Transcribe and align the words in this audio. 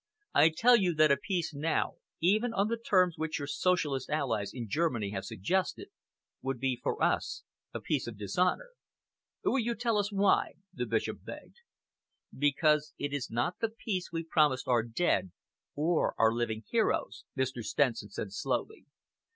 I 0.33 0.49
tell 0.49 0.75
you 0.75 0.95
that 0.95 1.11
a 1.11 1.15
peace 1.17 1.53
now, 1.53 1.97
even 2.19 2.55
on 2.55 2.69
the 2.69 2.75
terms 2.77 3.19
which 3.19 3.37
your 3.37 3.47
Socialist 3.47 4.09
allies 4.09 4.49
in 4.51 4.67
Germany 4.67 5.11
have 5.11 5.25
suggested, 5.25 5.89
would 6.41 6.59
be 6.59 6.75
for 6.81 7.03
us 7.03 7.43
a 7.71 7.79
peace 7.81 8.07
of 8.07 8.17
dishonour." 8.17 8.71
"Will 9.43 9.59
you 9.59 9.75
tell 9.75 9.99
us 9.99 10.11
why?" 10.11 10.53
the 10.73 10.87
Bishop 10.87 11.23
begged. 11.23 11.57
"Because 12.35 12.95
it 12.97 13.13
is 13.13 13.29
not 13.29 13.59
the 13.59 13.69
peace 13.69 14.11
we 14.11 14.23
promised 14.23 14.67
our 14.67 14.81
dead 14.81 15.33
or 15.75 16.15
our 16.17 16.33
living 16.33 16.63
heroes," 16.67 17.23
Mr. 17.37 17.61
Stenson 17.63 18.09
said 18.09 18.33
slowly. 18.33 18.87